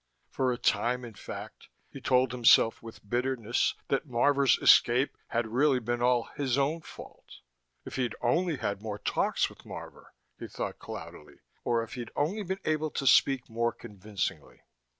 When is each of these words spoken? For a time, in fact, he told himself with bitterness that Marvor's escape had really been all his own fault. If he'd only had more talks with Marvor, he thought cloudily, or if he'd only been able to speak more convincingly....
For 0.31 0.51
a 0.51 0.57
time, 0.57 1.05
in 1.05 1.13
fact, 1.13 1.69
he 1.87 2.01
told 2.01 2.31
himself 2.31 2.81
with 2.81 3.07
bitterness 3.07 3.75
that 3.89 4.07
Marvor's 4.07 4.57
escape 4.57 5.15
had 5.27 5.45
really 5.45 5.77
been 5.77 6.01
all 6.01 6.23
his 6.35 6.57
own 6.57 6.81
fault. 6.81 7.41
If 7.85 7.97
he'd 7.97 8.15
only 8.19 8.55
had 8.57 8.81
more 8.81 8.97
talks 8.97 9.47
with 9.47 9.63
Marvor, 9.63 10.15
he 10.39 10.47
thought 10.47 10.79
cloudily, 10.79 11.41
or 11.63 11.83
if 11.83 11.93
he'd 11.93 12.09
only 12.15 12.41
been 12.41 12.61
able 12.65 12.89
to 12.89 13.05
speak 13.05 13.47
more 13.47 13.71
convincingly.... 13.73 14.63